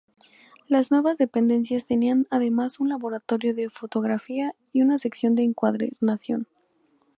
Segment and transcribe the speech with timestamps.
[0.67, 6.47] Las nuevas dependencias tenían además un laboratorio de fotografía y una sección de encuadernación.